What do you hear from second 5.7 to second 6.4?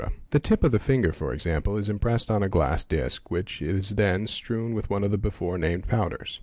powders.